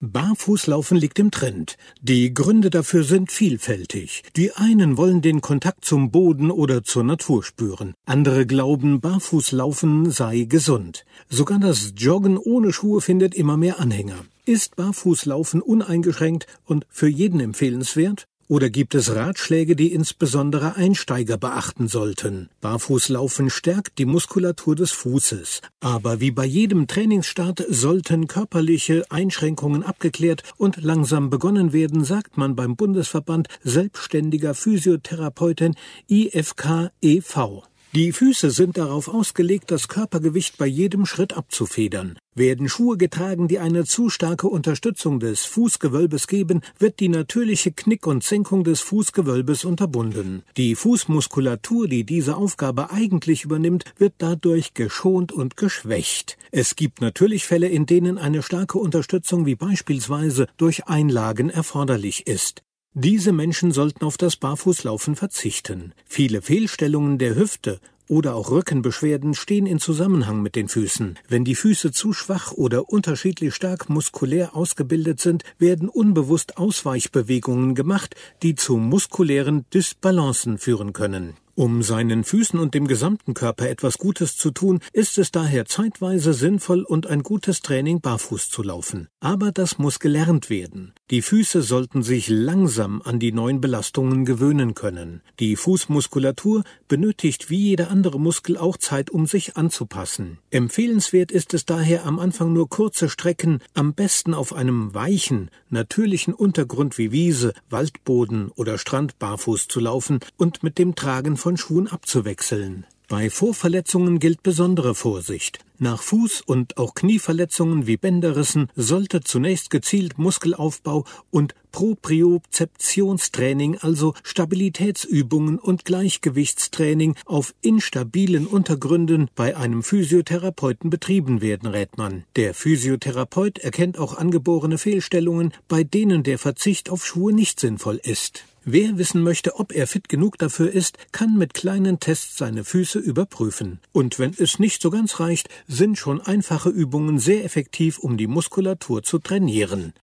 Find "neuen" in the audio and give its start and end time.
93.32-93.62